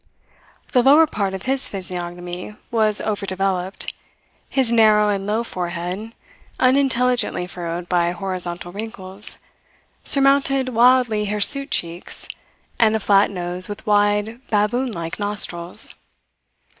[0.71, 3.93] The lower part of his physiognomy was over developed;
[4.49, 6.13] his narrow and low forehead,
[6.59, 9.37] unintelligently furrowed by horizontal wrinkles,
[10.03, 12.27] surmounted wildly hirsute cheeks
[12.79, 15.93] and a flat nose with wide, baboon like nostrils.